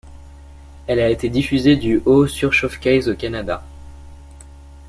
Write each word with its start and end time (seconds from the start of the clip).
Elle 0.87 0.99
a 0.99 1.11
été 1.11 1.29
diffusée 1.29 1.75
du 1.75 2.01
au 2.05 2.25
sur 2.25 2.53
Showcase, 2.53 3.07
au 3.09 3.15
Canada. 3.15 3.63